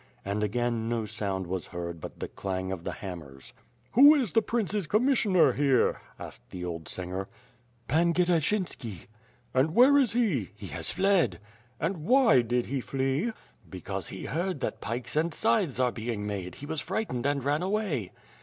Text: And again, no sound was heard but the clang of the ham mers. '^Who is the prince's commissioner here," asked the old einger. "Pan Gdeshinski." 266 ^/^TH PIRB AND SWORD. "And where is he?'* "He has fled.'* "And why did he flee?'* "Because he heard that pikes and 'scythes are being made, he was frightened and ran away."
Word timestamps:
And 0.25 0.43
again, 0.43 0.89
no 0.89 1.05
sound 1.05 1.45
was 1.45 1.67
heard 1.67 2.01
but 2.01 2.19
the 2.19 2.27
clang 2.27 2.71
of 2.71 2.83
the 2.83 2.91
ham 2.91 3.19
mers. 3.19 3.53
'^Who 3.95 4.19
is 4.19 4.31
the 4.31 4.41
prince's 4.41 4.87
commissioner 4.87 5.53
here," 5.53 6.01
asked 6.17 6.49
the 6.49 6.65
old 6.65 6.85
einger. 6.85 7.27
"Pan 7.87 8.11
Gdeshinski." 8.11 9.05
266 9.05 9.05
^/^TH 9.05 9.05
PIRB 9.05 9.09
AND 9.53 9.53
SWORD. 9.53 9.61
"And 9.67 9.75
where 9.75 9.97
is 9.99 10.13
he?'* 10.13 10.49
"He 10.55 10.67
has 10.73 10.89
fled.'* 10.89 11.39
"And 11.79 11.97
why 12.03 12.41
did 12.41 12.65
he 12.65 12.81
flee?'* 12.81 13.31
"Because 13.69 14.07
he 14.07 14.25
heard 14.25 14.59
that 14.61 14.81
pikes 14.81 15.15
and 15.15 15.31
'scythes 15.31 15.79
are 15.79 15.91
being 15.91 16.25
made, 16.25 16.55
he 16.55 16.65
was 16.65 16.81
frightened 16.81 17.27
and 17.27 17.43
ran 17.43 17.61
away." 17.61 18.11